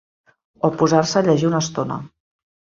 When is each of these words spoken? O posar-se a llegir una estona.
O 0.69 0.71
posar-se 0.79 1.21
a 1.23 1.25
llegir 1.29 1.51
una 1.53 1.63
estona. 1.69 2.03